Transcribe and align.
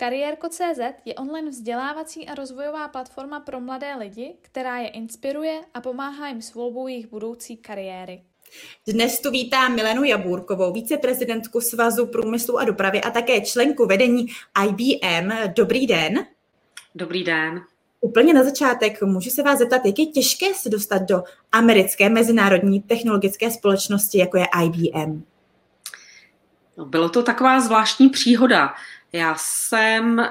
Kariérko.cz 0.00 0.80
je 1.04 1.14
online 1.14 1.50
vzdělávací 1.50 2.28
a 2.28 2.34
rozvojová 2.34 2.88
platforma 2.88 3.40
pro 3.40 3.60
mladé 3.60 3.94
lidi, 3.94 4.34
která 4.42 4.78
je 4.78 4.88
inspiruje 4.88 5.60
a 5.74 5.80
pomáhá 5.80 6.28
jim 6.28 6.42
s 6.42 6.54
volbou 6.54 6.88
jejich 6.88 7.06
budoucí 7.06 7.56
kariéry. 7.56 8.22
Dnes 8.86 9.20
tu 9.20 9.30
vítám 9.30 9.74
Milenu 9.74 10.04
Jabůrkovou, 10.04 10.72
viceprezidentku 10.72 11.60
Svazu 11.60 12.06
průmyslu 12.06 12.58
a 12.58 12.64
dopravy 12.64 13.00
a 13.00 13.10
také 13.10 13.40
členku 13.40 13.86
vedení 13.86 14.26
IBM. 14.68 15.32
Dobrý 15.56 15.86
den. 15.86 16.26
Dobrý 16.94 17.24
den. 17.24 17.60
Úplně 18.00 18.34
na 18.34 18.44
začátek 18.44 19.02
můžu 19.02 19.30
se 19.30 19.42
vás 19.42 19.58
zeptat, 19.58 19.86
jak 19.86 19.98
je 19.98 20.06
těžké 20.06 20.54
se 20.54 20.68
dostat 20.68 21.02
do 21.02 21.22
americké 21.52 22.08
mezinárodní 22.08 22.82
technologické 22.82 23.50
společnosti, 23.50 24.18
jako 24.18 24.36
je 24.36 24.46
IBM? 24.64 25.22
No, 26.76 26.84
bylo 26.84 27.08
to 27.08 27.22
taková 27.22 27.60
zvláštní 27.60 28.08
příhoda. 28.08 28.74
Já 29.12 29.34
jsem 29.38 30.18
uh, 30.18 30.24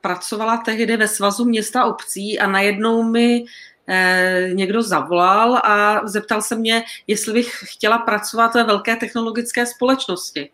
pracovala 0.00 0.56
tehdy 0.56 0.96
ve 0.96 1.08
Svazu 1.08 1.44
města 1.44 1.84
obcí 1.84 2.38
a 2.38 2.46
najednou 2.46 3.02
mi 3.02 3.42
uh, 3.42 4.54
někdo 4.54 4.82
zavolal 4.82 5.56
a 5.56 6.00
zeptal 6.04 6.42
se 6.42 6.56
mě, 6.56 6.84
jestli 7.06 7.32
bych 7.32 7.62
chtěla 7.64 7.98
pracovat 7.98 8.54
ve 8.54 8.64
velké 8.64 8.96
technologické 8.96 9.66
společnosti. 9.66 10.50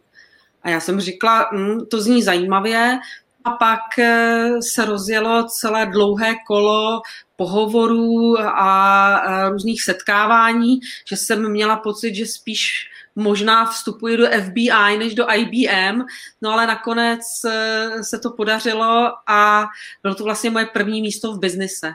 A 0.63 0.71
já 0.71 0.81
jsem 0.81 1.01
říkala, 1.01 1.51
hm, 1.53 1.81
to 1.91 2.01
zní 2.01 2.23
zajímavě, 2.23 2.99
a 3.45 3.51
pak 3.51 3.81
uh, 3.99 4.59
se 4.61 4.85
rozjelo 4.85 5.45
celé 5.45 5.87
dlouhé 5.87 6.35
kolo 6.47 7.03
pohovorů 7.37 8.39
a 8.41 9.49
různých 9.51 9.83
setkávání, 9.83 10.81
že 11.09 11.17
jsem 11.17 11.51
měla 11.51 11.77
pocit, 11.77 12.15
že 12.15 12.27
spíš 12.27 12.91
možná 13.17 13.67
vstupuji 13.67 14.17
do 14.17 14.27
FBI 14.27 14.99
než 14.99 15.15
do 15.15 15.27
IBM, 15.35 16.05
no 16.43 16.51
ale 16.53 16.67
nakonec 16.67 17.21
eh, 17.47 18.05
se 18.05 18.19
to 18.19 18.31
podařilo 18.31 19.13
a 19.29 19.65
bylo 20.03 20.15
to 20.15 20.25
vlastně 20.25 20.51
moje 20.51 20.67
první 20.67 21.03
místo 21.03 21.33
v 21.33 21.39
biznise. 21.39 21.93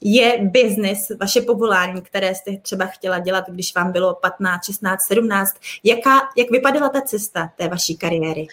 Je 0.00 0.38
biznis 0.42 1.12
vaše 1.20 1.40
povolání, 1.40 2.02
které 2.02 2.34
jste 2.34 2.56
třeba 2.56 2.86
chtěla 2.86 3.18
dělat, 3.18 3.44
když 3.48 3.74
vám 3.74 3.92
bylo 3.92 4.14
15, 4.14 4.64
16, 4.64 5.06
17? 5.06 5.56
Jaká, 5.84 6.20
jak 6.36 6.50
vypadala 6.50 6.88
ta 6.88 7.00
cesta 7.00 7.52
té 7.56 7.68
vaší 7.68 7.96
kariéry? 7.96 8.46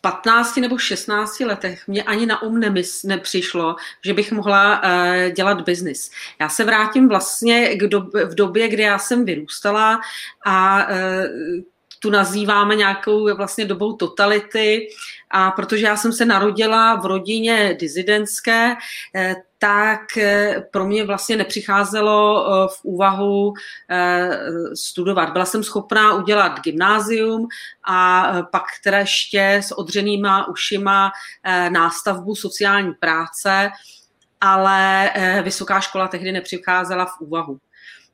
15 0.00 0.56
nebo 0.56 0.78
16 0.78 1.40
letech 1.40 1.88
mě 1.88 2.02
ani 2.02 2.26
na 2.26 2.42
um 2.42 2.60
nemys, 2.60 3.02
nepřišlo, 3.02 3.76
že 4.04 4.14
bych 4.14 4.32
mohla 4.32 4.82
uh, 4.82 5.32
dělat 5.32 5.60
biznis. 5.60 6.10
Já 6.40 6.48
se 6.48 6.64
vrátím 6.64 7.08
vlastně 7.08 7.76
k 7.76 7.82
dob, 7.82 8.14
v 8.14 8.34
době, 8.34 8.68
kdy 8.68 8.82
já 8.82 8.98
jsem 8.98 9.24
vyrůstala 9.24 10.00
a 10.46 10.86
uh, 10.88 10.94
tu 11.98 12.10
nazýváme 12.10 12.76
nějakou 12.76 13.36
vlastně 13.36 13.64
dobou 13.64 13.92
totality 13.92 14.88
a 15.30 15.50
protože 15.50 15.86
já 15.86 15.96
jsem 15.96 16.12
se 16.12 16.24
narodila 16.24 16.94
v 16.94 17.06
rodině 17.06 17.76
dizidentské, 17.80 18.74
eh, 19.14 19.36
tak 19.58 20.16
eh, 20.16 20.62
pro 20.70 20.84
mě 20.84 21.04
vlastně 21.04 21.36
nepřicházelo 21.36 22.46
eh, 22.46 22.68
v 22.76 22.84
úvahu 22.84 23.52
studovat. 24.74 25.32
Byla 25.32 25.44
jsem 25.44 25.64
schopná 25.64 26.14
udělat 26.14 26.60
gymnázium 26.60 27.48
a 27.84 28.32
pak 28.52 28.64
teda 28.84 28.98
ještě 28.98 29.60
s 29.64 29.78
odřenýma 29.78 30.48
ušima 30.48 31.10
nástavbu 31.68 32.34
sociální 32.34 32.92
práce, 32.94 33.70
ale 34.40 35.10
vysoká 35.42 35.80
škola 35.80 36.08
tehdy 36.08 36.32
nepřicházela 36.32 37.04
v 37.04 37.20
úvahu. 37.20 37.58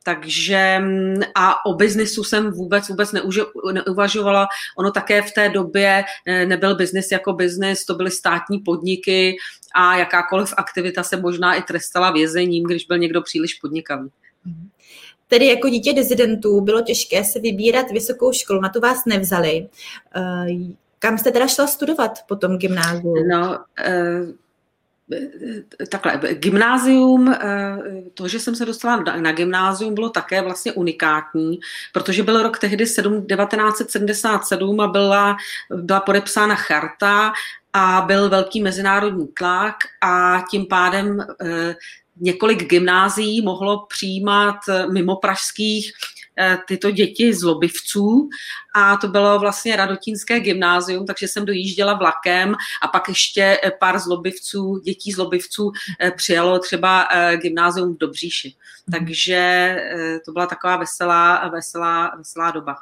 Takže 0.05 0.79
mm, 0.79 1.21
a 1.35 1.67
o 1.67 1.75
biznisu 1.75 2.25
jsem 2.25 2.51
vůbec 2.51 2.89
vůbec 2.89 3.15
neuvažovala. 3.73 4.47
Ono 4.79 4.91
také 4.91 5.23
v 5.23 5.33
té 5.33 5.49
době 5.49 6.05
eh, 6.27 6.47
nebyl 6.47 6.75
biznis 6.75 7.13
jako 7.13 7.33
biznis, 7.33 7.85
to 7.85 7.95
byly 7.95 8.11
státní 8.11 8.59
podniky 8.59 9.37
a 9.75 9.97
jakákoliv 9.97 10.55
aktivita 10.57 11.03
se 11.03 11.17
možná 11.17 11.55
i 11.55 11.63
trestala 11.63 12.11
vězením, 12.11 12.65
když 12.65 12.87
byl 12.87 12.99
někdo 12.99 13.23
příliš 13.23 13.55
podnikavý. 13.55 14.11
Tedy 15.29 15.47
jako 15.47 15.69
dítě 15.69 15.93
dizidentů 15.93 16.61
bylo 16.61 16.83
těžké 16.83 17.25
se 17.25 17.41
vybírat 17.41 17.91
vysokou 17.91 18.33
školu, 18.33 18.61
na 18.61 18.69
to 18.69 18.81
vás 18.81 19.05
nevzali. 19.07 19.69
Eh, 20.17 20.47
kam 20.99 21.19
jste 21.19 21.31
teda 21.31 21.47
šla 21.47 21.67
studovat 21.67 22.19
po 22.29 22.37
tom 22.37 22.59
gymnáziu? 22.59 23.15
No, 23.31 23.59
eh, 23.79 24.21
takhle, 25.89 26.21
gymnázium, 26.35 27.33
eh, 27.33 27.79
to, 28.15 28.29
že 28.29 28.41
jsem 28.41 28.55
se 28.55 28.65
dostala 28.65 28.97
na 28.97 29.33
gymnázium, 29.33 29.95
bylo 29.95 30.11
také 30.11 30.43
vlastně 30.43 30.73
unikátní, 30.73 31.61
protože 31.93 32.23
byl 32.23 32.43
rok 32.43 32.59
tehdy 32.59 32.85
1977 32.85 34.81
a 34.81 34.87
byla, 34.87 35.37
byla 35.75 36.01
podepsána 36.01 36.55
charta 36.55 37.33
a 37.73 38.01
byl 38.07 38.31
velký 38.31 38.63
mezinárodní 38.63 39.29
tlak 39.29 39.75
a 40.01 40.45
tím 40.51 40.67
pádem 40.67 41.21
eh, 41.21 41.75
několik 42.17 42.69
gymnázií 42.69 43.43
mohlo 43.43 43.87
přijímat 43.87 44.57
mimo 44.93 45.17
pražských 45.17 45.93
tyto 46.69 46.91
děti 46.91 47.35
z 47.35 47.43
lobivců 47.43 48.29
a 48.75 48.97
to 48.97 49.09
bylo 49.09 49.39
vlastně 49.39 49.77
Radotínské 49.77 50.41
gymnázium, 50.41 51.07
takže 51.07 51.29
jsem 51.29 51.45
dojížděla 51.45 51.95
vlakem 51.95 52.55
a 52.83 52.89
pak 52.89 53.09
ještě 53.09 53.59
eh, 53.63 53.71
pár 53.81 53.99
zlobivců, 53.99 54.79
dětí 54.79 55.13
z 55.13 55.17
lobivců 55.17 55.73
eh, 56.01 56.11
přijelo 56.11 56.59
třeba 56.59 57.09
gymnázium 57.37 57.95
v 57.95 57.99
Dobříši. 57.99 58.55
Mhm. 58.87 58.99
Takže 58.99 59.77
to 60.25 60.33
byla 60.33 60.47
taková 60.47 60.77
veselá, 60.77 61.49
veselá, 61.49 62.13
veselá 62.17 62.51
doba. 62.51 62.77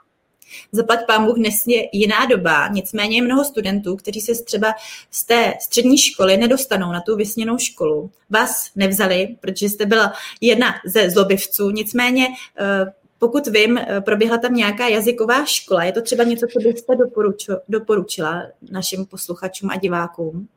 Zaplať 0.72 0.98
pán 1.06 1.24
Bůh 1.24 1.36
dnes 1.36 1.66
je 1.66 1.88
jiná 1.92 2.26
doba, 2.26 2.68
nicméně 2.68 3.16
je 3.16 3.22
mnoho 3.22 3.44
studentů, 3.44 3.96
kteří 3.96 4.20
se 4.20 4.44
třeba 4.44 4.74
z 5.10 5.24
té 5.24 5.54
střední 5.60 5.98
školy 5.98 6.36
nedostanou 6.36 6.92
na 6.92 7.00
tu 7.00 7.16
vysněnou 7.16 7.58
školu. 7.58 8.10
Vás 8.30 8.70
nevzali, 8.76 9.36
protože 9.40 9.66
jste 9.66 9.86
byla 9.86 10.12
jedna 10.40 10.74
ze 10.86 11.10
zlobivců, 11.10 11.70
nicméně 11.70 12.28
pokud 13.22 13.46
vím, 13.46 13.78
eh, 13.78 14.00
proběhla 14.00 14.38
tam 14.38 14.54
nějaká 14.54 14.88
jazyková 14.88 15.44
škola. 15.44 15.84
Je 15.84 15.92
to 15.92 16.02
třeba 16.02 16.24
něco, 16.24 16.46
co 16.52 16.58
byste 16.58 16.92
doporučila 17.68 18.42
našim 18.70 19.06
posluchačům 19.06 19.70
a 19.70 19.76
divákům? 19.76 20.48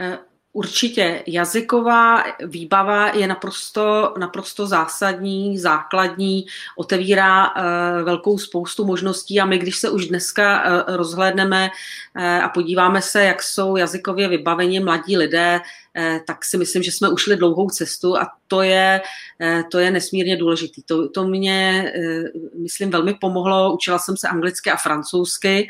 Eh, 0.00 0.18
určitě 0.52 1.22
jazyková 1.26 2.22
výbava 2.46 3.08
je 3.08 3.26
naprosto, 3.26 4.14
naprosto 4.18 4.66
zásadní, 4.66 5.58
základní, 5.58 6.46
otevírá 6.76 7.46
uh, 7.46 7.62
velkou 8.02 8.38
spoustu 8.38 8.86
možností 8.86 9.40
a 9.40 9.44
my, 9.44 9.58
když 9.58 9.76
se 9.76 9.90
už 9.90 10.06
dneska 10.06 10.62
rozhlédneme 10.88 11.70
a 12.42 12.48
podíváme 12.48 13.02
se, 13.02 13.24
jak 13.24 13.42
jsou 13.42 13.76
jazykově 13.76 14.28
vybaveni 14.28 14.80
mladí 14.80 15.16
lidé, 15.16 15.60
Eh, 15.60 15.85
tak 16.26 16.44
si 16.44 16.58
myslím, 16.58 16.82
že 16.82 16.92
jsme 16.92 17.08
ušli 17.08 17.36
dlouhou 17.36 17.70
cestu 17.70 18.16
a 18.16 18.28
to 18.48 18.62
je, 18.62 19.00
eh, 19.40 19.64
to 19.70 19.78
je 19.78 19.90
nesmírně 19.90 20.36
důležitý. 20.36 20.82
To, 20.82 21.08
to 21.08 21.24
mě, 21.24 21.92
eh, 21.96 22.24
myslím, 22.62 22.90
velmi 22.90 23.14
pomohlo. 23.14 23.74
Učila 23.74 23.98
jsem 23.98 24.16
se 24.16 24.28
anglicky 24.28 24.70
a 24.70 24.76
francouzsky 24.76 25.68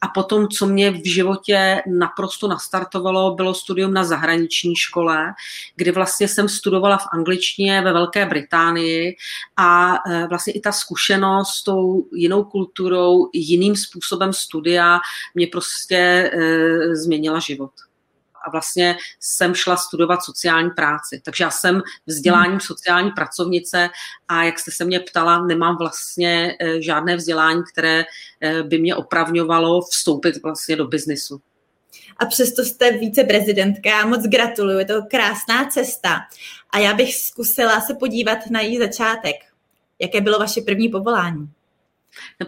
a 0.00 0.08
potom, 0.08 0.48
co 0.48 0.66
mě 0.66 0.90
v 0.90 1.06
životě 1.06 1.82
naprosto 1.86 2.48
nastartovalo, 2.48 3.34
bylo 3.34 3.54
studium 3.54 3.94
na 3.94 4.04
zahraniční 4.04 4.76
škole, 4.76 5.34
kdy 5.76 5.90
vlastně 5.90 6.28
jsem 6.28 6.48
studovala 6.48 6.98
v 6.98 7.06
angličtině 7.12 7.80
ve 7.80 7.92
Velké 7.92 8.26
Británii 8.26 9.16
a 9.56 9.94
vlastně 10.28 10.52
i 10.52 10.60
ta 10.60 10.72
zkušenost 10.72 11.48
s 11.48 11.64
tou 11.64 12.08
jinou 12.12 12.44
kulturou, 12.44 13.30
jiným 13.32 13.76
způsobem 13.76 14.32
studia 14.32 15.00
mě 15.34 15.46
prostě 15.46 16.30
změnila 16.92 17.38
život 17.38 17.70
a 18.46 18.50
vlastně 18.50 18.96
jsem 19.20 19.54
šla 19.54 19.76
studovat 19.76 20.24
sociální 20.24 20.70
práci. 20.70 21.20
Takže 21.24 21.44
já 21.44 21.50
jsem 21.50 21.82
vzděláním 22.06 22.50
hmm. 22.50 22.60
sociální 22.60 23.10
pracovnice 23.10 23.88
a 24.28 24.44
jak 24.44 24.58
jste 24.58 24.70
se 24.70 24.84
mě 24.84 25.00
ptala, 25.00 25.46
nemám 25.46 25.76
vlastně 25.76 26.56
eh, 26.60 26.82
žádné 26.82 27.16
vzdělání, 27.16 27.62
které 27.72 28.04
eh, 28.40 28.62
by 28.62 28.78
mě 28.78 28.96
opravňovalo 28.96 29.80
vstoupit 29.80 30.42
vlastně 30.42 30.76
do 30.76 30.86
biznisu. 30.86 31.40
A 32.16 32.26
přesto 32.26 32.64
jste 32.64 32.98
více 32.98 33.24
prezidentka. 33.24 33.90
Já 33.90 34.06
moc 34.06 34.22
gratuluju, 34.22 34.78
je 34.78 34.84
to 34.84 35.02
krásná 35.10 35.64
cesta. 35.64 36.20
A 36.70 36.78
já 36.78 36.94
bych 36.94 37.16
zkusila 37.16 37.80
se 37.80 37.94
podívat 37.94 38.38
na 38.50 38.60
její 38.60 38.78
začátek. 38.78 39.36
Jaké 39.98 40.20
bylo 40.20 40.38
vaše 40.38 40.60
první 40.60 40.88
povolání? 40.88 41.48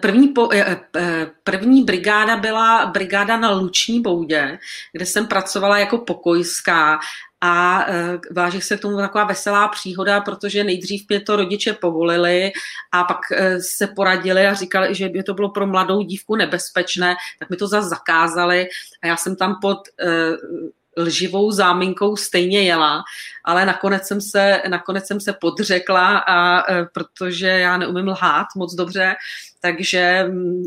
První, 0.00 0.28
po, 0.28 0.48
eh, 0.52 0.80
eh, 0.96 1.30
první 1.44 1.84
brigáda 1.84 2.36
byla 2.36 2.86
brigáda 2.86 3.36
na 3.36 3.50
Luční 3.50 4.02
boudě, 4.02 4.58
kde 4.92 5.06
jsem 5.06 5.26
pracovala 5.26 5.78
jako 5.78 5.98
pokojská 5.98 6.98
a 7.40 7.86
eh, 7.88 8.18
váží 8.32 8.60
se 8.60 8.76
tomu 8.76 8.96
taková 8.96 9.24
veselá 9.24 9.68
příhoda, 9.68 10.20
protože 10.20 10.64
nejdřív 10.64 11.04
mě 11.08 11.20
to 11.20 11.36
rodiče 11.36 11.72
povolili 11.72 12.52
a 12.92 13.04
pak 13.04 13.18
se 13.60 13.86
poradili 13.86 14.46
a 14.46 14.54
říkali, 14.54 14.94
že 14.94 15.08
by 15.08 15.22
to 15.22 15.34
bylo 15.34 15.50
pro 15.50 15.66
mladou 15.66 16.02
dívku 16.02 16.36
nebezpečné, 16.36 17.14
tak 17.38 17.50
mi 17.50 17.56
to 17.56 17.68
zase 17.68 17.88
zakázali 17.88 18.66
a 19.02 19.06
já 19.06 19.16
jsem 19.16 19.36
tam 19.36 19.58
pod 19.62 19.78
lživou 20.96 21.50
záminkou 21.50 22.16
stejně 22.16 22.62
jela, 22.62 23.02
ale 23.44 23.66
nakonec 23.66 24.06
jsem 24.06 24.20
se, 24.20 24.62
nakonec 24.68 25.06
jsem 25.06 25.20
se 25.20 25.32
podřekla, 25.40 26.18
a, 26.18 26.62
protože 26.94 27.46
já 27.46 27.76
neumím 27.76 28.08
lhát 28.08 28.46
moc 28.56 28.74
dobře, 28.74 29.14
takže 29.60 30.24
mm, 30.28 30.62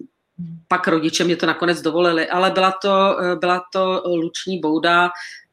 Pak 0.68 0.88
rodiče 0.88 1.24
mě 1.24 1.36
to 1.36 1.46
nakonec 1.46 1.82
dovolili, 1.82 2.28
ale 2.28 2.52
byla 2.52 2.72
to, 2.82 3.18
byla 3.40 3.64
to 3.74 4.04
luční 4.06 4.60
bouda, 4.60 5.12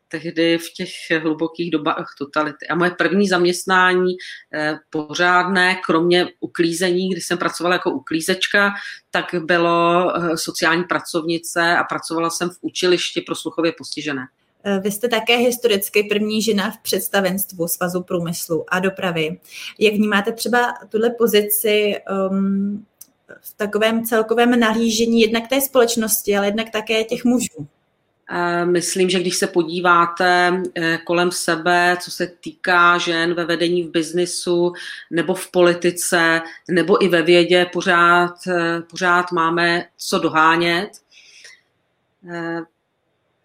tehdy 0.09 0.59
v 0.59 0.73
těch 0.77 1.21
hlubokých 1.23 1.71
dobách 1.71 2.15
totality. 2.19 2.67
A 2.67 2.75
moje 2.75 2.91
první 2.91 3.29
zaměstnání 3.29 4.17
eh, 4.55 4.79
pořádné, 4.91 5.75
kromě 5.87 6.29
uklízení, 6.41 7.11
kdy 7.11 7.21
jsem 7.21 7.39
pracovala 7.39 7.75
jako 7.75 7.91
uklízečka, 7.91 8.75
tak 9.11 9.35
bylo 9.39 10.13
sociální 10.35 10.85
pracovnice 10.85 11.77
a 11.77 11.85
pracovala 11.85 12.31
jsem 12.31 12.51
v 12.51 12.59
učilišti 12.61 13.21
pro 13.21 13.35
sluchově 13.35 13.73
postižené. 13.79 14.23
Eh, 14.65 14.81
vy 14.81 14.91
jste 14.91 15.09
také 15.09 15.37
historicky 15.37 16.03
první 16.03 16.43
žena 16.43 16.71
v 16.71 16.79
představenstvu 16.79 17.69
Svazu 17.69 18.03
průmyslu 18.03 18.65
a 18.69 18.79
dopravy. 18.79 19.39
Jak 19.79 19.95
vnímáte 19.95 20.33
třeba 20.33 20.75
tuhle 20.89 21.11
pozici 21.11 21.95
um, 22.31 22.87
v 23.41 23.55
takovém 23.57 24.05
celkovém 24.05 24.61
nahlížení 24.61 25.21
jednak 25.21 25.49
té 25.49 25.61
společnosti, 25.61 26.37
ale 26.37 26.47
jednak 26.47 26.71
také 26.71 27.05
těch 27.05 27.25
mužů? 27.25 27.67
Myslím, 28.65 29.11
že 29.11 29.21
když 29.21 29.37
se 29.37 29.47
podíváte 29.47 30.63
eh, 30.75 30.99
kolem 30.99 31.33
sebe, 31.33 31.97
co 32.01 32.11
se 32.11 32.27
týká 32.27 32.99
žen 32.99 33.35
ve 33.35 33.45
vedení 33.45 33.83
v 33.83 33.91
biznisu 33.91 34.73
nebo 35.11 35.35
v 35.35 35.51
politice 35.51 36.41
nebo 36.71 37.05
i 37.05 37.09
ve 37.09 37.23
vědě, 37.23 37.67
pořád, 37.73 38.35
eh, 38.47 38.83
pořád 38.91 39.33
máme 39.33 39.85
co 39.97 40.19
dohánět. 40.19 40.91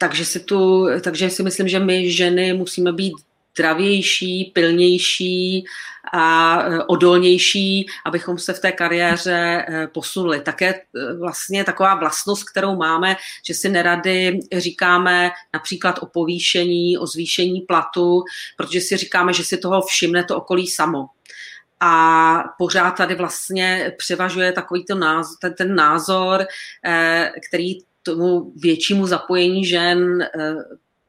Takže 0.02 0.26
si, 0.26 0.40
tu, 0.40 0.88
takže 1.04 1.30
si 1.30 1.44
myslím, 1.44 1.68
že 1.68 1.80
my 1.80 2.12
ženy 2.12 2.54
musíme 2.54 2.92
být 2.94 3.14
zdravější, 3.54 4.52
pilnější 4.54 5.66
a 6.14 6.58
e, 6.62 6.84
odolnější, 6.84 7.86
abychom 8.06 8.38
se 8.38 8.54
v 8.54 8.60
té 8.60 8.72
kariéře 8.72 9.66
e, 9.68 9.88
posunuli. 9.88 10.42
Také 10.42 10.74
e, 10.74 10.84
vlastně 11.20 11.64
taková 11.64 11.96
vlastnost, 11.96 12.50
kterou 12.50 12.76
máme, 12.76 13.16
že 13.46 13.54
si 13.54 13.70
nerady 13.70 14.40
říkáme 14.58 15.32
například 15.54 16.00
o 16.02 16.06
povýšení, 16.06 16.98
o 16.98 17.08
zvýšení 17.08 17.62
platu, 17.62 18.24
protože 18.58 18.82
si 18.82 18.98
říkáme, 18.98 19.34
že 19.34 19.44
si 19.44 19.58
toho 19.58 19.82
všimne 19.82 20.24
to 20.24 20.38
okolí 20.38 20.68
samo. 20.68 21.06
A 21.80 22.44
pořád 22.58 22.92
tady 22.92 23.16
vlastně 23.16 23.94
převažuje 23.98 24.52
takový 24.52 24.86
ten 24.86 25.00
názor, 25.00 25.38
ten, 25.42 25.54
ten 25.54 25.76
názor 25.76 26.46
který 27.50 27.78
tomu 28.04 28.54
většímu 28.56 29.08
zapojení 29.08 29.66
žen 29.66 30.24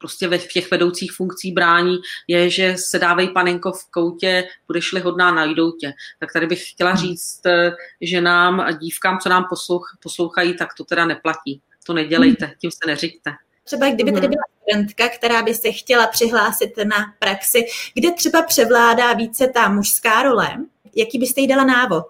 prostě 0.03 0.27
ve, 0.27 0.37
v 0.37 0.47
těch 0.47 0.71
vedoucích 0.71 1.11
funkcích 1.11 1.53
brání, 1.53 1.97
je, 2.27 2.49
že 2.49 2.75
se 2.77 2.99
dávej 2.99 3.29
panenko 3.29 3.71
v 3.71 3.91
koutě, 3.91 4.43
budeš-li 4.67 5.01
hodná, 5.01 5.31
najdou 5.31 5.71
tě. 5.71 5.93
Tak 6.19 6.33
tady 6.33 6.47
bych 6.47 6.69
chtěla 6.69 6.91
hmm. 6.91 6.99
říct 6.99 7.45
eh, 7.45 7.71
že 8.01 8.21
nám 8.21 8.59
a 8.59 8.71
dívkám, 8.71 9.19
co 9.19 9.29
nám 9.29 9.45
poslouch, 9.49 9.97
poslouchají, 10.03 10.57
tak 10.57 10.73
to 10.77 10.83
teda 10.83 11.05
neplatí. 11.05 11.61
To 11.85 11.93
nedělejte, 11.93 12.45
hmm. 12.45 12.55
tím 12.61 12.71
se 12.71 12.87
neřiďte. 12.87 13.31
Třeba 13.63 13.89
kdyby 13.89 14.11
tady 14.11 14.27
hmm. 14.27 14.31
byla 14.31 14.43
studentka, 14.61 15.09
která 15.09 15.43
by 15.43 15.53
se 15.53 15.71
chtěla 15.71 16.07
přihlásit 16.07 16.71
na 16.83 17.13
praxi, 17.19 17.65
kde 17.93 18.11
třeba 18.11 18.41
převládá 18.41 19.13
více 19.13 19.47
ta 19.47 19.69
mužská 19.69 20.23
role, 20.23 20.49
jaký 20.95 21.19
byste 21.19 21.41
jí 21.41 21.47
dala 21.47 21.63
návod? 21.63 22.05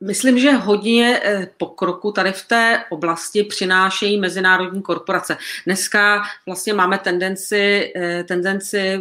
Myslím, 0.00 0.38
že 0.38 0.52
hodně 0.52 1.20
eh, 1.24 1.48
pokroku 1.56 2.12
tady 2.12 2.32
v 2.32 2.48
té 2.48 2.84
oblasti 2.90 3.44
přinášejí 3.44 4.20
mezinárodní 4.20 4.82
korporace. 4.82 5.36
Dneska 5.66 6.22
vlastně 6.46 6.74
máme 6.74 6.98
tendenci, 6.98 7.92
eh, 7.96 8.24
tendenci 8.24 9.00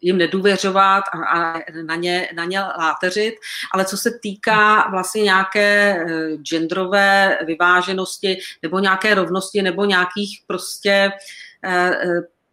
jim 0.00 0.18
nedůvěřovat 0.18 1.04
a, 1.12 1.40
a 1.40 1.62
na, 1.86 1.96
ně, 1.96 2.28
na 2.34 2.44
ně 2.44 2.60
láteřit, 2.60 3.34
ale 3.72 3.84
co 3.84 3.96
se 3.96 4.10
týká 4.22 4.88
vlastně 4.90 5.22
nějaké 5.22 5.96
eh, 5.98 6.36
genderové 6.36 7.38
vyváženosti 7.46 8.38
nebo 8.62 8.78
nějaké 8.78 9.14
rovnosti 9.14 9.62
nebo 9.62 9.84
nějakých 9.84 10.42
prostě 10.46 11.10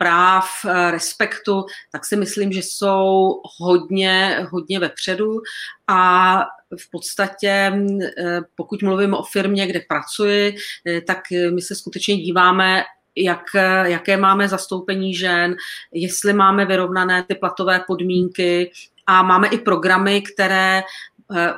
práv, 0.03 0.45
eh, 0.65 0.91
respektu, 0.91 1.65
tak 1.91 2.05
si 2.05 2.15
myslím, 2.15 2.51
že 2.51 2.59
jsou 2.59 3.41
hodně, 3.59 4.45
hodně 4.51 4.79
vepředu. 4.79 5.41
A 5.87 6.39
v 6.79 6.91
podstatě, 6.91 7.73
eh, 8.17 8.39
pokud 8.55 8.83
mluvím 8.83 9.13
o 9.13 9.23
firmě, 9.23 9.67
kde 9.67 9.79
pracuji, 9.87 10.55
eh, 10.87 11.01
tak 11.01 11.19
my 11.55 11.61
se 11.61 11.75
skutečně 11.75 12.17
díváme 12.17 12.83
jak, 13.15 13.43
jaké 13.83 14.17
máme 14.17 14.47
zastoupení 14.47 15.15
žen, 15.15 15.55
jestli 15.93 16.33
máme 16.33 16.65
vyrovnané 16.65 17.23
ty 17.23 17.35
platové 17.35 17.83
podmínky, 17.87 18.71
a 19.07 19.23
máme 19.23 19.47
i 19.47 19.57
programy, 19.57 20.21
které 20.21 20.83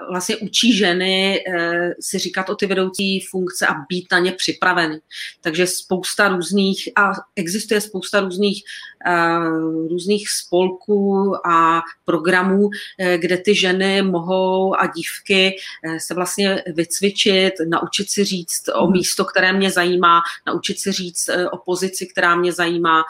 vlastně 0.09 0.37
učí 0.37 0.77
ženy 0.77 1.43
eh, 1.47 1.89
si 1.99 2.19
říkat 2.19 2.49
o 2.49 2.55
ty 2.55 2.65
vedoucí 2.65 3.19
funkce 3.19 3.67
a 3.67 3.73
být 3.89 4.07
na 4.11 4.19
ně 4.19 4.31
připraveny. 4.31 4.99
Takže 5.41 5.67
spousta 5.67 6.27
různých, 6.27 6.89
a 6.95 7.11
existuje 7.35 7.81
spousta 7.81 8.19
různých, 8.19 8.63
eh, 9.07 9.49
různých 9.89 10.29
spolků 10.29 11.33
a 11.47 11.81
programů, 12.05 12.69
kde 13.17 13.37
ty 13.37 13.55
ženy 13.55 14.01
mohou 14.01 14.75
a 14.75 14.87
dívky 14.87 15.55
se 15.97 16.13
vlastně 16.13 16.63
vycvičit, 16.67 17.53
naučit 17.67 18.09
si 18.09 18.23
říct 18.23 18.63
o 18.73 18.83
mhm. 18.83 18.91
místo, 18.91 19.25
které 19.25 19.53
mě 19.53 19.71
zajímá, 19.71 20.21
naučit 20.47 20.79
si 20.79 20.91
říct 20.91 21.29
o 21.51 21.57
pozici, 21.57 22.07
která 22.07 22.35
mě 22.35 22.51
zajímá, 22.51 23.03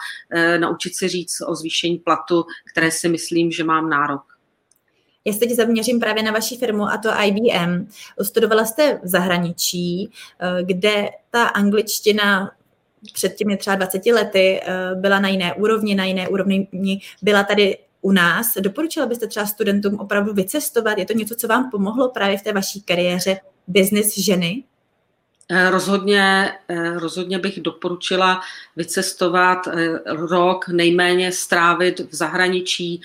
naučit 0.58 0.96
si 0.96 1.08
říct 1.08 1.42
o 1.46 1.54
zvýšení 1.54 1.98
platu, 1.98 2.44
které 2.70 2.90
si 2.90 3.08
myslím, 3.08 3.50
že 3.50 3.64
mám 3.64 3.90
nárok. 3.90 4.35
Já 5.26 5.32
se 5.32 5.38
teď 5.38 5.50
zaměřím 5.50 6.00
právě 6.00 6.22
na 6.22 6.32
vaši 6.32 6.56
firmu 6.56 6.84
a 6.84 6.98
to 6.98 7.10
IBM. 7.24 7.88
Studovala 8.22 8.64
jste 8.64 9.00
v 9.02 9.08
zahraničí, 9.08 10.10
eh, 10.40 10.62
kde 10.62 11.08
ta 11.30 11.44
angličtina 11.44 12.50
před 13.12 13.34
těmi 13.34 13.56
třeba 13.56 13.76
20 13.76 14.12
lety 14.12 14.60
eh, 14.62 14.94
byla 14.94 15.20
na 15.20 15.28
jiné 15.28 15.54
úrovni, 15.54 15.94
na 15.94 16.04
jiné 16.04 16.28
úrovni 16.28 16.68
byla 17.22 17.44
tady 17.44 17.78
u 18.00 18.12
nás. 18.12 18.54
Doporučila 18.60 19.06
byste 19.06 19.26
třeba 19.26 19.46
studentům 19.46 19.94
opravdu 19.94 20.32
vycestovat? 20.32 20.98
Je 20.98 21.04
to 21.06 21.12
něco, 21.12 21.34
co 21.34 21.48
vám 21.48 21.70
pomohlo 21.70 22.08
právě 22.08 22.38
v 22.38 22.42
té 22.42 22.52
vaší 22.52 22.82
kariéře 22.82 23.40
business 23.66 24.18
ženy? 24.18 24.64
Eh, 25.48 25.70
rozhodně, 25.70 26.52
rozhodně 26.94 27.38
bych 27.38 27.60
doporučila 27.60 28.40
vycestovat 28.76 29.58
rok, 30.06 30.68
nejméně 30.68 31.32
strávit 31.32 32.00
v 32.00 32.14
zahraničí, 32.14 33.00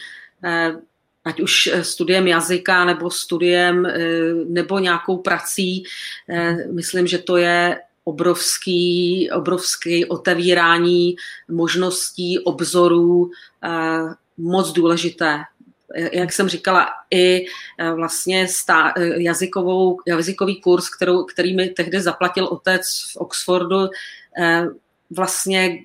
ať 1.26 1.40
už 1.40 1.54
eh, 1.68 1.84
studiem 1.84 2.28
jazyka 2.28 2.86
nebo 2.86 3.10
studiem 3.10 3.86
eh, 3.86 4.00
nebo 4.46 4.80
nějakou 4.80 5.18
prací. 5.18 5.84
Eh, 6.30 6.58
myslím, 6.72 7.08
že 7.08 7.18
to 7.18 7.38
je 7.38 7.78
obrovský, 8.04 9.30
obrovský 9.32 10.06
otevírání 10.06 11.16
možností, 11.48 12.40
obzorů, 12.40 13.32
moc 14.38 14.72
důležité. 14.72 15.40
Jak 16.12 16.34
jsem 16.34 16.50
říkala, 16.50 16.90
i 17.12 17.46
vlastně 17.96 18.48
stá, 18.48 18.94
jazykovou, 18.98 19.98
jazykový 20.08 20.62
kurz, 20.62 20.90
kterou, 20.90 21.24
který 21.24 21.56
mi 21.56 21.70
tehdy 21.70 22.02
zaplatil 22.02 22.46
otec 22.46 22.82
v 23.14 23.18
Oxfordu, 23.18 23.90
vlastně 25.12 25.80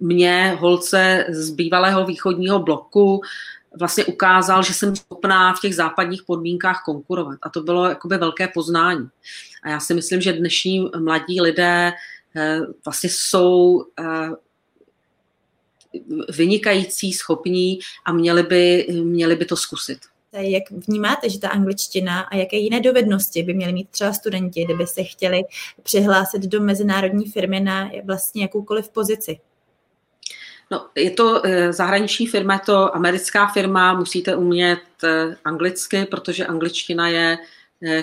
mě, 0.00 0.56
holce 0.60 1.26
z 1.28 1.50
bývalého 1.50 2.06
východního 2.06 2.58
bloku, 2.58 3.20
vlastně 3.78 4.04
ukázal, 4.04 4.62
že 4.62 4.74
jsem 4.74 4.96
schopná 4.96 5.54
v 5.54 5.60
těch 5.60 5.74
západních 5.74 6.22
podmínkách 6.22 6.82
konkurovat. 6.84 7.38
A 7.42 7.48
to 7.48 7.62
bylo 7.62 7.88
jakoby 7.88 8.16
velké 8.16 8.48
poznání. 8.48 9.08
A 9.62 9.68
já 9.68 9.80
si 9.80 9.94
myslím, 9.94 10.20
že 10.20 10.32
dnešní 10.32 10.90
mladí 10.98 11.40
lidé 11.40 11.92
eh, 12.36 12.60
vlastně 12.84 13.10
jsou 13.12 13.84
eh, 14.00 14.30
vynikající, 16.36 17.12
schopní 17.12 17.78
a 18.04 18.12
měli 18.12 18.42
by, 18.42 18.86
měli 19.02 19.36
by 19.36 19.44
to 19.44 19.56
zkusit. 19.56 19.98
Jak 20.32 20.62
vnímáte, 20.70 21.30
že 21.30 21.38
ta 21.38 21.48
angličtina 21.48 22.20
a 22.20 22.36
jaké 22.36 22.56
jiné 22.56 22.80
dovednosti 22.80 23.42
by 23.42 23.54
měli 23.54 23.72
mít 23.72 23.88
třeba 23.88 24.12
studenti, 24.12 24.64
kdyby 24.64 24.86
se 24.86 25.04
chtěli 25.04 25.42
přihlásit 25.82 26.42
do 26.42 26.60
mezinárodní 26.60 27.30
firmy 27.30 27.60
na 27.60 27.90
vlastně 28.04 28.42
jakoukoliv 28.42 28.88
pozici? 28.88 29.40
No, 30.72 30.86
je 30.94 31.10
to 31.10 31.46
e, 31.46 31.72
zahraniční 31.72 32.26
firma, 32.26 32.54
je 32.54 32.60
to 32.66 32.96
americká 32.96 33.46
firma, 33.46 33.94
musíte 33.94 34.36
umět 34.36 34.80
e, 35.04 35.36
anglicky, 35.44 36.04
protože 36.04 36.46
angličtina 36.46 37.08
je 37.08 37.38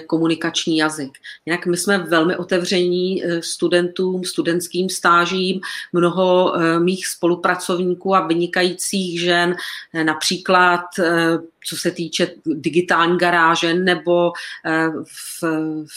komunikační 0.07 0.77
jazyk. 0.77 1.12
Jinak 1.45 1.65
my 1.65 1.77
jsme 1.77 1.98
velmi 1.98 2.36
otevření 2.36 3.24
studentům, 3.39 4.24
studentským 4.24 4.89
stážím, 4.89 5.59
mnoho 5.93 6.53
mých 6.79 7.07
spolupracovníků 7.07 8.15
a 8.15 8.27
vynikajících 8.27 9.21
žen, 9.21 9.55
například 10.03 10.81
co 11.65 11.77
se 11.77 11.91
týče 11.91 12.31
digitální 12.45 13.17
garáže 13.17 13.74
nebo 13.74 14.31
eh, 14.65 14.89
v, 15.41 15.43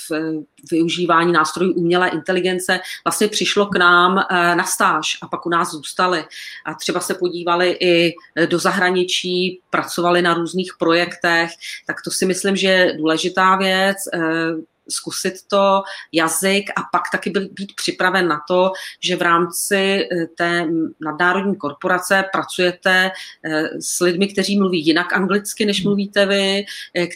v 0.09 0.45
využívání 0.71 1.33
nástrojů 1.33 1.73
umělé 1.73 2.09
inteligence, 2.09 2.81
vlastně 3.05 3.29
přišlo 3.29 3.67
k 3.67 3.77
nám 3.77 4.19
eh, 4.19 4.57
na 4.57 4.65
stáž 4.65 5.19
a 5.23 5.29
pak 5.29 5.47
u 5.47 5.49
nás 5.49 5.71
zůstali. 5.71 6.25
A 6.65 6.75
třeba 6.75 7.01
se 7.01 7.15
podívali 7.15 7.77
i 7.81 8.15
do 8.47 8.59
zahraničí, 8.59 9.61
pracovali 9.71 10.23
na 10.23 10.35
různých 10.35 10.73
projektech, 10.79 11.51
tak 11.87 11.97
to 12.05 12.11
si 12.11 12.27
myslím, 12.27 12.57
že 12.57 12.69
je 12.69 12.97
důležitá 12.97 13.57
věc. 13.57 13.72
Eh, 14.14 14.55
zkusit 14.88 15.35
to 15.49 15.83
jazyk 16.12 16.71
a 16.71 16.83
pak 16.93 17.02
taky 17.12 17.31
být 17.31 17.73
připraven 17.76 18.29
na 18.29 18.41
to, 18.49 18.73
že 19.00 19.17
v 19.17 19.23
rámci 19.23 19.76
eh, 19.76 20.26
té 20.26 20.67
nadnárodní 21.00 21.57
korporace 21.57 22.25
pracujete 22.33 23.11
eh, 23.45 23.69
s 23.81 24.00
lidmi, 24.00 24.29
kteří 24.29 24.59
mluví 24.59 24.87
jinak 24.87 25.12
anglicky, 25.12 25.67
než 25.67 25.81
hmm. 25.81 25.88
mluvíte 25.88 26.26
vy, 26.26 26.64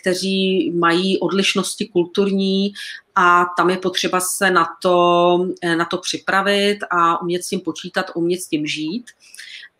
kteří 0.01 0.71
mají 0.71 1.19
odlišnosti 1.19 1.89
kulturní 1.89 2.73
a 3.15 3.45
tam 3.57 3.71
je 3.71 3.77
potřeba 3.77 4.21
se 4.21 4.51
na 4.51 4.67
to, 4.83 5.39
na 5.77 5.85
to 5.85 5.99
připravit 5.99 6.79
a 6.91 7.23
umět 7.23 7.45
s 7.45 7.49
tím 7.49 7.61
počítat, 7.61 8.11
umět 8.15 8.41
s 8.41 8.49
tím 8.49 8.67
žít. 8.67 9.05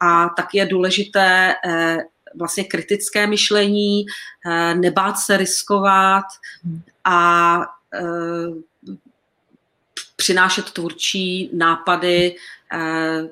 A 0.01 0.29
tak 0.37 0.55
je 0.55 0.67
důležité 0.67 1.55
vlastně 2.35 2.65
kritické 2.65 3.27
myšlení, 3.27 4.07
nebát 4.75 5.19
se 5.19 5.37
riskovat 5.37 6.25
hmm. 6.65 6.83
a 7.05 7.59
Eh, 7.97 8.49
přinášet 10.17 10.71
tvůrčí 10.71 11.51
nápady, 11.53 12.37
eh, 12.73 13.29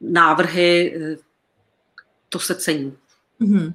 návrhy, 0.00 0.96
eh, 0.96 1.16
to 2.28 2.38
se 2.38 2.54
cení. 2.54 2.96
Mm-hmm. 3.40 3.74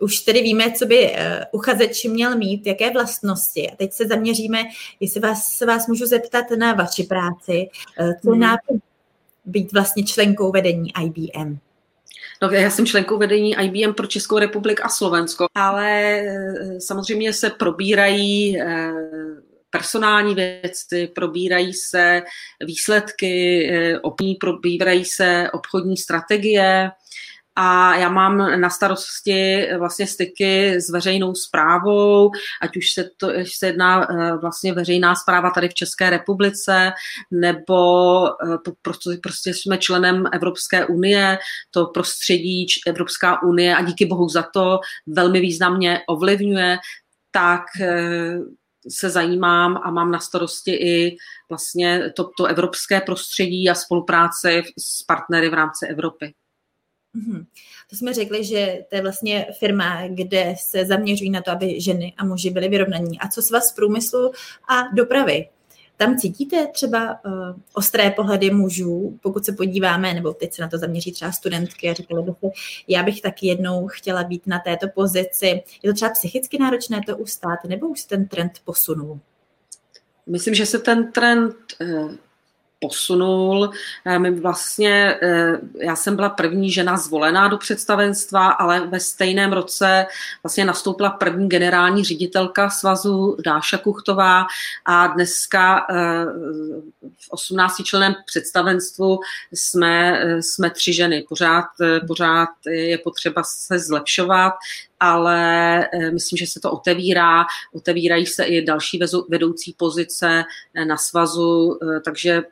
Už 0.00 0.20
tedy 0.20 0.42
víme, 0.42 0.72
co 0.72 0.86
by 0.86 1.16
uchazeč 1.52 2.04
měl 2.04 2.38
mít, 2.38 2.66
jaké 2.66 2.90
vlastnosti. 2.90 3.70
A 3.70 3.76
teď 3.76 3.92
se 3.92 4.06
zaměříme, 4.06 4.62
jestli 5.00 5.20
vás, 5.20 5.46
se 5.46 5.66
vás 5.66 5.86
můžu 5.86 6.06
zeptat 6.06 6.44
na 6.58 6.72
vaši 6.72 7.02
práci, 7.02 7.68
co 8.22 8.30
mm. 8.30 8.38
nápad 8.40 8.76
být 9.44 9.72
vlastně 9.72 10.04
členkou 10.04 10.52
vedení 10.52 10.92
IBM. 11.04 11.58
No, 12.44 12.50
já 12.50 12.70
jsem 12.70 12.86
členkou 12.86 13.18
vedení 13.18 13.56
IBM 13.60 13.94
pro 13.94 14.06
Českou 14.06 14.38
republiku 14.38 14.82
a 14.84 14.88
Slovensko, 14.88 15.46
ale 15.54 16.22
samozřejmě 16.78 17.32
se 17.32 17.50
probírají 17.50 18.58
personální 19.78 20.34
věci, 20.34 21.06
probírají 21.14 21.74
se 21.74 22.22
výsledky, 22.64 23.66
eh, 23.72 23.98
probírají 24.40 25.04
se 25.04 25.50
obchodní 25.52 25.96
strategie, 25.96 26.90
a 27.56 27.96
já 27.96 28.08
mám 28.08 28.60
na 28.60 28.70
starosti 28.70 29.68
vlastně 29.78 30.06
styky 30.06 30.74
s 30.74 30.90
veřejnou 30.90 31.34
zprávou, 31.34 32.30
ať 32.62 32.76
už 32.76 32.90
se, 32.90 33.10
to, 33.16 33.30
se 33.56 33.66
jedná 33.66 34.10
eh, 34.10 34.36
vlastně 34.36 34.72
veřejná 34.72 35.14
zpráva 35.14 35.50
tady 35.50 35.68
v 35.68 35.74
České 35.74 36.10
republice, 36.10 36.92
nebo 37.30 38.26
eh, 38.26 38.58
prostě, 38.82 39.10
prostě 39.22 39.54
jsme 39.54 39.78
členem 39.78 40.24
Evropské 40.32 40.86
unie, 40.86 41.38
to 41.70 41.86
prostředí 41.86 42.66
Evropská 42.86 43.42
unie 43.42 43.76
a 43.76 43.82
díky 43.82 44.06
bohu 44.06 44.28
za 44.28 44.42
to 44.42 44.78
velmi 45.06 45.40
významně 45.40 46.00
ovlivňuje, 46.08 46.78
tak 47.30 47.62
se 48.88 49.10
zajímám 49.10 49.80
a 49.84 49.90
mám 49.90 50.10
na 50.10 50.20
starosti 50.20 50.72
i 50.72 51.16
vlastně 51.48 52.12
to, 52.16 52.30
to 52.36 52.46
evropské 52.46 53.00
prostředí 53.00 53.70
a 53.70 53.74
spolupráce 53.74 54.62
s 54.78 55.02
partnery 55.02 55.48
v 55.48 55.54
rámci 55.54 55.86
Evropy. 55.86 56.34
Mm-hmm. 57.16 57.46
To 57.90 57.96
jsme 57.96 58.14
řekli, 58.14 58.44
že 58.44 58.78
to 58.90 58.96
je 58.96 59.02
vlastně 59.02 59.46
firma, 59.58 60.08
kde 60.08 60.54
se 60.58 60.86
zaměřují 60.86 61.30
na 61.30 61.42
to, 61.42 61.50
aby 61.50 61.80
ženy 61.80 62.14
a 62.16 62.24
muži 62.24 62.50
byli 62.50 62.68
vyrovnaní. 62.68 63.18
A 63.20 63.28
co 63.28 63.42
s 63.42 63.50
vás 63.50 63.72
průmyslu 63.72 64.32
a 64.68 64.94
dopravy? 64.94 65.48
Tam 65.96 66.16
cítíte 66.16 66.66
třeba 66.66 67.24
uh, 67.24 67.32
ostré 67.72 68.10
pohledy 68.10 68.50
mužů, 68.50 69.18
pokud 69.22 69.44
se 69.44 69.52
podíváme, 69.52 70.14
nebo 70.14 70.32
teď 70.32 70.52
se 70.52 70.62
na 70.62 70.68
to 70.68 70.78
zaměří 70.78 71.12
třeba 71.12 71.32
studentky 71.32 71.90
a 71.90 71.92
říkali 71.92 72.22
byste, 72.22 72.50
já 72.88 73.02
bych 73.02 73.20
taky 73.20 73.46
jednou 73.46 73.88
chtěla 73.88 74.24
být 74.24 74.46
na 74.46 74.58
této 74.58 74.86
pozici. 74.94 75.62
Je 75.82 75.90
to 75.90 75.94
třeba 75.94 76.10
psychicky 76.10 76.58
náročné 76.58 77.00
to 77.06 77.16
ustát, 77.16 77.58
nebo 77.68 77.88
už 77.88 78.04
ten 78.04 78.28
trend 78.28 78.52
posunul? 78.64 79.20
Myslím, 80.26 80.54
že 80.54 80.66
se 80.66 80.78
ten 80.78 81.12
trend 81.12 81.54
uh 81.80 82.14
posunul. 82.84 83.70
Eh, 84.04 84.18
my 84.18 84.30
vlastně, 84.40 85.18
eh, 85.22 85.58
já 85.80 85.96
jsem 85.96 86.16
byla 86.16 86.28
první 86.28 86.70
žena 86.70 86.96
zvolená 86.96 87.48
do 87.48 87.58
představenstva, 87.58 88.50
ale 88.50 88.86
ve 88.86 89.00
stejném 89.00 89.52
roce 89.52 90.06
vlastně 90.42 90.64
nastoupila 90.64 91.10
první 91.10 91.48
generální 91.48 92.04
ředitelka 92.04 92.70
svazu 92.70 93.36
Dáša 93.44 93.78
Kuchtová 93.78 94.46
a 94.84 95.06
dneska 95.06 95.86
eh, 95.90 96.24
v 97.20 97.30
18 97.30 97.84
členem 97.84 98.14
představenstvu 98.26 99.20
jsme, 99.52 100.20
jsme 100.40 100.70
tři 100.70 100.92
ženy. 100.92 101.24
Pořád, 101.28 101.64
pořád 102.06 102.48
je 102.70 102.98
potřeba 102.98 103.42
se 103.44 103.78
zlepšovat, 103.78 104.54
ale 105.00 105.88
myslím, 106.12 106.36
že 106.36 106.46
se 106.46 106.60
to 106.60 106.70
otevírá, 106.70 107.44
otevírají 107.74 108.26
se 108.26 108.44
i 108.44 108.64
další 108.64 109.00
vedoucí 109.28 109.74
pozice 109.78 110.44
na 110.86 110.96
svazu, 110.96 111.78
takže 112.04 112.42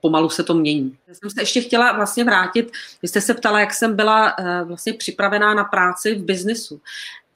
pomalu 0.00 0.30
se 0.30 0.42
to 0.42 0.54
mění. 0.54 0.96
Já 1.08 1.14
jsem 1.14 1.30
se 1.30 1.42
ještě 1.42 1.60
chtěla 1.60 1.92
vlastně 1.92 2.24
vrátit, 2.24 2.72
vy 3.02 3.08
jste 3.08 3.20
se 3.20 3.34
ptala, 3.34 3.60
jak 3.60 3.74
jsem 3.74 3.96
byla 3.96 4.34
eh, 4.38 4.64
vlastně 4.64 4.92
připravená 4.92 5.54
na 5.54 5.64
práci 5.64 6.14
v 6.14 6.22
biznesu. 6.22 6.80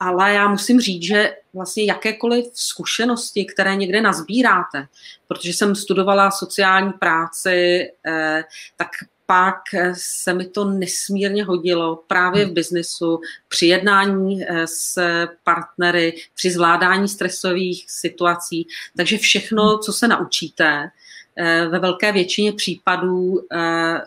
Ale 0.01 0.33
já 0.33 0.49
musím 0.49 0.81
říct, 0.81 1.03
že 1.03 1.37
vlastně 1.55 1.85
jakékoliv 1.85 2.45
zkušenosti, 2.55 3.45
které 3.45 3.77
někde 3.77 4.01
nazbíráte, 4.01 4.87
protože 5.29 5.51
jsem 5.51 5.75
studovala 5.75 6.31
sociální 6.31 6.93
práci, 6.93 7.89
eh, 8.07 8.45
tak 8.77 8.89
pak 9.27 9.61
se 9.93 10.35
mi 10.35 10.47
to 10.47 10.65
nesmírně 10.65 11.45
hodilo 11.45 12.05
právě 12.07 12.45
v 12.45 12.47
hmm. 12.47 12.55
biznesu, 12.55 13.21
při 13.49 13.67
jednání 13.67 14.45
eh, 14.45 14.67
s 14.67 14.99
partnery, 15.45 16.15
při 16.35 16.51
zvládání 16.51 17.09
stresových 17.09 17.85
situací. 17.91 18.67
Takže 18.97 19.19
všechno, 19.19 19.69
hmm. 19.69 19.79
co 19.79 19.93
se 19.93 20.09
naučíte, 20.09 20.65
Eh, 20.65 21.02
ve 21.69 21.79
velké 21.79 22.13
většině 22.13 22.53
případů 22.53 23.47
eh, 23.53 24.01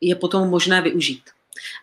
je 0.00 0.14
potom 0.14 0.48
možné 0.48 0.80
využít. 0.82 1.22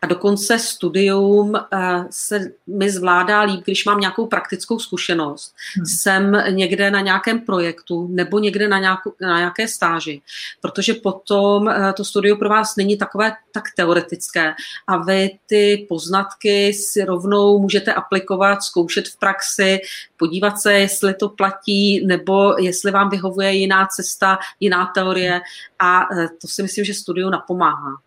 A 0.02 0.08
dokonce 0.08 0.60
studium 0.60 1.56
eh, 1.56 2.06
se 2.10 2.52
mi 2.68 2.90
zvládá 2.90 3.42
líp, 3.42 3.62
když 3.66 3.86
mám 3.86 4.00
nějakou 4.00 4.28
praktickou 4.28 4.80
zkušenost. 4.80 5.54
Hmm. 5.76 5.86
Jsem 5.86 6.44
někde 6.50 6.92
na 6.92 7.00
nějakém 7.00 7.40
projektu 7.40 8.08
nebo 8.12 8.40
někde 8.40 8.68
na, 8.68 8.80
nějakou, 8.80 9.14
na 9.22 9.38
nějaké 9.38 9.68
stáži, 9.68 10.22
protože 10.62 10.94
potom 10.94 11.70
eh, 11.70 11.94
to 11.94 12.06
studium 12.06 12.40
pro 12.40 12.50
vás 12.50 12.76
není 12.76 12.98
takové 12.98 13.34
tak 13.52 13.64
teoretické 13.76 14.54
a 14.88 14.98
vy 14.98 15.40
ty 15.48 15.86
poznatky 15.90 16.74
si 16.74 17.06
rovnou 17.06 17.60
můžete 17.60 17.94
aplikovat, 17.94 18.64
zkoušet 18.64 19.08
v 19.08 19.20
praxi, 19.20 19.80
podívat 20.18 20.62
se, 20.62 20.74
jestli 20.74 21.14
to 21.14 21.30
platí 21.30 22.06
nebo 22.06 22.56
jestli 22.60 22.92
vám 22.92 23.10
vyhovuje 23.10 23.52
jiná 23.52 23.88
cesta, 23.88 24.38
jiná 24.60 24.86
teorie 24.86 25.42
a 25.80 26.08
eh, 26.14 26.28
to 26.42 26.48
si 26.48 26.64
myslím, 26.64 26.86
že 26.86 26.94
studium 26.94 27.32
napomáhá. 27.32 27.98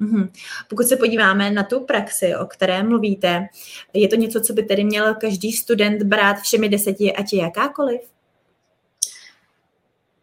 Mm-hmm. 0.00 0.30
Pokud 0.68 0.86
se 0.86 0.96
podíváme 0.96 1.50
na 1.50 1.62
tu 1.62 1.80
praxi, 1.80 2.36
o 2.36 2.46
které 2.46 2.82
mluvíte, 2.82 3.46
je 3.92 4.08
to 4.08 4.16
něco, 4.16 4.40
co 4.40 4.52
by 4.52 4.62
tedy 4.62 4.84
měl 4.84 5.14
každý 5.14 5.52
student 5.52 6.02
brát 6.02 6.36
všemi 6.40 6.68
deseti, 6.68 7.12
ať 7.12 7.32
je 7.32 7.42
jakákoliv? 7.42 8.00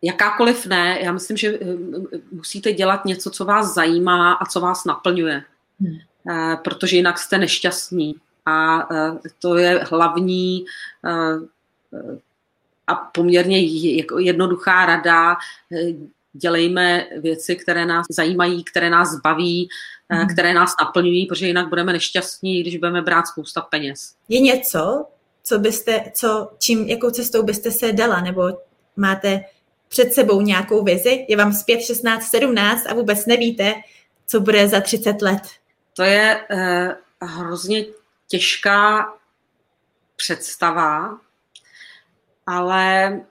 Jakákoliv 0.02 0.66
ne. 0.66 1.00
Já 1.02 1.12
myslím, 1.12 1.38
že 1.38 1.60
eh, 1.62 1.66
musíte 2.32 2.74
dělat 2.74 3.06
něco, 3.06 3.30
co 3.30 3.46
vás 3.46 3.74
zajímá 3.74 4.34
a 4.34 4.46
co 4.46 4.62
vás 4.62 4.86
naplňuje. 4.86 5.44
Hmm. 5.80 5.98
Eh, 6.30 6.58
protože 6.64 6.96
jinak 6.96 7.20
jste 7.20 7.38
nešťastní. 7.38 8.16
A 8.46 8.88
eh, 8.96 9.12
to 9.40 9.58
je 9.58 9.86
hlavní 9.90 10.66
a 12.88 12.96
poměrně 12.96 13.60
jednoduchá 14.20 14.86
rada 14.86 15.38
dělejme 16.34 17.08
věci, 17.18 17.56
které 17.56 17.86
nás 17.86 18.06
zajímají, 18.10 18.64
které 18.64 18.90
nás 18.90 19.22
baví, 19.22 19.70
mm. 20.10 20.28
které 20.28 20.54
nás 20.54 20.74
naplňují, 20.82 21.26
protože 21.26 21.48
jinak 21.48 21.70
budeme 21.70 21.94
nešťastní, 21.94 22.62
když 22.62 22.78
budeme 22.78 23.02
brát 23.02 23.28
spousta 23.28 23.62
peněz. 23.62 24.16
Je 24.30 24.40
něco, 24.40 25.06
co 25.44 25.60
byste, 25.60 26.12
co, 26.14 26.52
čím, 26.60 26.88
jakou 26.88 27.10
cestou 27.10 27.44
byste 27.44 27.72
se 27.72 27.92
dala, 27.92 28.22
nebo 28.22 28.58
máte 28.96 29.44
před 29.88 30.14
sebou 30.14 30.42
nějakou 30.42 30.84
vizi, 30.84 31.26
je 31.30 31.38
vám 31.38 31.54
zpět 31.54 31.82
16, 31.82 32.24
17 32.24 32.86
a 32.90 32.94
vůbec 32.94 33.26
nevíte, 33.26 33.74
co 34.28 34.40
bude 34.40 34.68
za 34.68 34.82
30 34.82 35.22
let? 35.22 35.42
To 35.96 36.04
je 36.04 36.46
eh, 36.50 36.96
hrozně 37.22 37.86
těžká 38.28 39.14
představa, 40.16 41.18
ale 42.48 43.22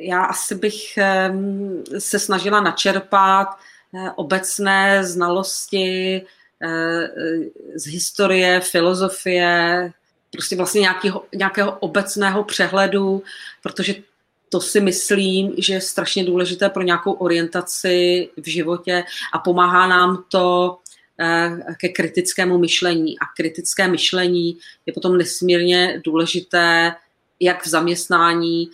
já 0.00 0.22
asi 0.22 0.54
bych 0.54 0.98
se 1.98 2.18
snažila 2.18 2.60
načerpat 2.60 3.48
eh, 3.94 4.10
obecné 4.16 5.04
znalosti 5.04 6.22
eh, 6.62 7.10
z 7.74 7.86
historie, 7.86 8.60
filozofie, 8.60 9.92
prostě 10.30 10.56
vlastně 10.56 10.80
nějakého, 10.80 11.24
nějakého 11.34 11.78
obecného 11.78 12.44
přehledu, 12.44 13.22
protože 13.62 13.94
to 14.48 14.60
si 14.60 14.80
myslím, 14.80 15.52
že 15.58 15.74
je 15.74 15.80
strašně 15.80 16.24
důležité 16.24 16.68
pro 16.68 16.82
nějakou 16.82 17.12
orientaci 17.12 18.28
v 18.36 18.48
životě 18.48 19.04
a 19.34 19.38
pomáhá 19.38 19.86
nám 19.86 20.24
to 20.28 20.78
eh, 21.20 21.50
ke 21.80 21.88
kritickému 21.88 22.58
myšlení. 22.58 23.18
A 23.18 23.24
kritické 23.36 23.88
myšlení 23.88 24.58
je 24.86 24.92
potom 24.92 25.18
nesmírně 25.18 26.00
důležité 26.04 26.94
jak 27.40 27.64
v 27.64 27.68
zaměstnání, 27.68 28.70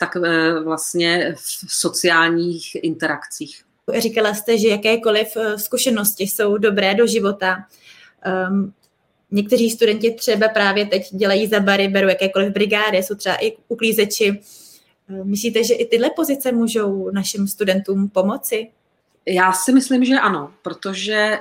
tak 0.00 0.16
vlastně 0.64 1.34
v 1.36 1.66
sociálních 1.68 2.74
interakcích. 2.74 3.64
Říkala 3.98 4.34
jste, 4.34 4.58
že 4.58 4.68
jakékoliv 4.68 5.36
zkušenosti 5.56 6.24
jsou 6.24 6.58
dobré 6.58 6.94
do 6.94 7.06
života. 7.06 7.56
Um, 8.48 8.72
někteří 9.30 9.70
studenti 9.70 10.14
třeba 10.14 10.48
právě 10.48 10.86
teď 10.86 11.08
dělají 11.12 11.46
za 11.46 11.60
bary, 11.60 11.88
berou 11.88 12.08
jakékoliv 12.08 12.52
brigády, 12.52 12.98
jsou 12.98 13.14
třeba 13.14 13.36
i 13.44 13.56
uklízeči. 13.68 14.40
Myslíte, 15.22 15.64
že 15.64 15.74
i 15.74 15.86
tyhle 15.86 16.10
pozice 16.16 16.52
můžou 16.52 17.10
našim 17.10 17.48
studentům 17.48 18.08
pomoci? 18.08 18.68
Já 19.26 19.52
si 19.52 19.72
myslím, 19.72 20.04
že 20.04 20.14
ano, 20.14 20.52
protože 20.62 21.38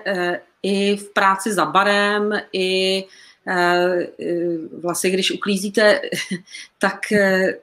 i 0.64 0.96
v 0.96 1.14
práci 1.14 1.54
za 1.54 1.66
barem, 1.66 2.42
i 2.54 3.04
eh, 3.04 3.08
vlastně 4.82 5.10
když 5.10 5.32
uklízíte, 5.32 6.02
tak 6.80 7.12
eh, 7.12 7.60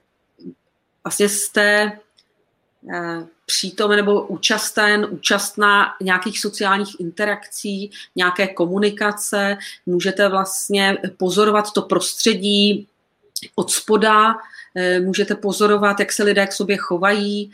vlastně 1.04 1.28
jste 1.28 1.92
eh, 2.94 3.26
přítomen 3.46 3.96
nebo 3.96 4.26
účasten, 4.26 5.06
účastná 5.10 5.94
nějakých 6.02 6.40
sociálních 6.40 7.00
interakcí, 7.00 7.90
nějaké 8.16 8.46
komunikace, 8.46 9.56
můžete 9.86 10.28
vlastně 10.28 10.98
pozorovat 11.16 11.72
to 11.72 11.82
prostředí 11.82 12.88
od 13.54 13.70
spoda, 13.70 14.34
můžete 15.00 15.34
pozorovat, 15.34 16.00
jak 16.00 16.12
se 16.12 16.22
lidé 16.22 16.46
k 16.46 16.52
sobě 16.52 16.76
chovají, 16.76 17.52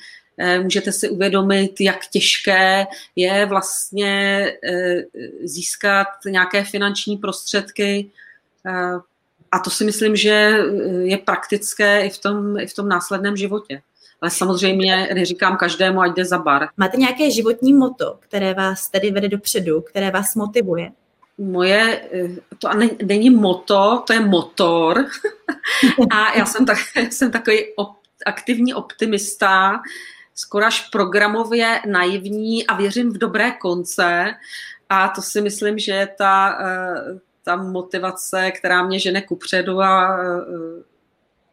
můžete 0.62 0.92
si 0.92 1.09
uvědomit, 1.09 1.80
jak 1.80 2.06
těžké 2.06 2.87
je 3.16 3.47
vlastně 3.47 4.44
eh, 4.64 5.02
získat 5.42 6.06
nějaké 6.26 6.64
finanční 6.64 7.16
prostředky. 7.16 8.11
Eh, 8.66 8.99
a 9.52 9.59
to 9.59 9.70
si 9.70 9.85
myslím, 9.85 10.16
že 10.16 10.59
je 11.02 11.18
praktické 11.18 12.06
i 12.06 12.11
v 12.11 12.18
tom, 12.18 12.59
i 12.59 12.66
v 12.66 12.75
tom 12.75 12.88
následném 12.88 13.37
životě. 13.37 13.82
Ale 14.20 14.30
samozřejmě 14.30 15.09
neříkám 15.14 15.56
každému, 15.56 16.00
ať 16.00 16.14
jde 16.14 16.25
za 16.25 16.38
bar. 16.38 16.68
Máte 16.76 16.97
nějaké 16.97 17.30
životní 17.30 17.73
moto, 17.73 18.16
které 18.20 18.54
vás 18.54 18.88
tedy 18.88 19.11
vede 19.11 19.28
dopředu, 19.28 19.80
které 19.80 20.11
vás 20.11 20.35
motivuje? 20.35 20.92
Moje, 21.38 22.09
to 22.59 22.68
není 23.02 23.30
moto, 23.30 24.02
to 24.06 24.12
je 24.12 24.20
motor. 24.20 25.06
A 26.11 26.38
já 26.38 26.47
jsem, 26.47 26.66
tak, 26.66 26.78
jsem 27.11 27.30
takový 27.30 27.59
op, 27.76 27.97
aktivní 28.26 28.75
optimista, 28.75 29.80
skoro 30.40 30.66
až 30.66 30.88
programově 30.88 31.80
naivní 31.87 32.66
a 32.66 32.76
věřím 32.76 33.12
v 33.12 33.18
dobré 33.18 33.50
konce. 33.50 34.35
A 34.88 35.09
to 35.09 35.23
si 35.23 35.40
myslím, 35.40 35.78
že 35.78 35.92
je 35.92 36.06
ta, 36.18 36.59
eh, 36.62 37.18
ta 37.44 37.56
motivace, 37.56 38.50
která 38.50 38.82
mě 38.82 38.99
žene 38.99 39.23
kupředu 39.23 39.80
a 39.80 40.18
eh, 40.18 40.82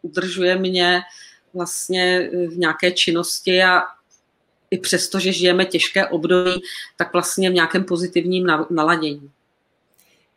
udržuje 0.01 0.55
mě 0.55 1.01
vlastně 1.53 2.29
v 2.47 2.57
nějaké 2.57 2.91
činnosti 2.91 3.63
a 3.63 3.81
i 4.71 4.77
přesto, 4.77 5.19
že 5.19 5.31
žijeme 5.31 5.65
těžké 5.65 6.07
období, 6.07 6.61
tak 6.97 7.13
vlastně 7.13 7.49
v 7.49 7.53
nějakém 7.53 7.83
pozitivním 7.83 8.47
naladění. 8.69 9.31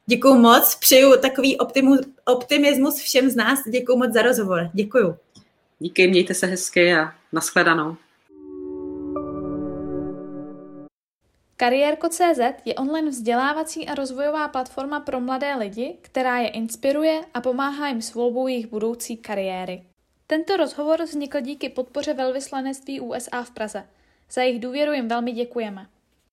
Děkuji 0.07 0.35
moc, 0.35 0.75
přeju 0.75 1.17
takový 1.21 1.59
optimismus 2.25 2.95
všem 2.95 3.31
z 3.31 3.37
nás. 3.37 3.59
Děkuji 3.69 3.97
moc 3.97 4.13
za 4.13 4.23
rozhovor. 4.23 4.71
Děkuji. 4.73 5.17
Díky, 5.79 6.09
mějte 6.09 6.35
se 6.35 6.47
hezky 6.47 6.95
a 6.95 7.13
nashledanou. 7.33 7.97
Kariérko.cz 11.61 12.41
je 12.65 12.75
online 12.75 13.11
vzdělávací 13.11 13.89
a 13.89 13.95
rozvojová 13.95 14.49
platforma 14.49 15.01
pro 15.01 15.21
mladé 15.21 15.55
lidi, 15.55 15.99
která 16.01 16.39
je 16.39 16.49
inspiruje 16.49 17.21
a 17.35 17.41
pomáhá 17.41 17.89
jim 17.89 18.03
s 18.03 18.15
volbou 18.15 18.47
jejich 18.47 18.67
budoucí 18.67 19.17
kariéry. 19.17 19.83
Tento 20.27 20.57
rozhovor 20.57 21.03
vznikl 21.03 21.41
díky 21.41 21.69
podpoře 21.69 22.15
velvyslanectví 22.15 23.01
USA 23.01 23.43
v 23.43 23.51
Praze. 23.51 23.89
Za 24.31 24.43
jejich 24.43 24.61
důvěru 24.61 24.93
jim 24.93 25.09
velmi 25.09 25.33
děkujeme. 25.33 25.87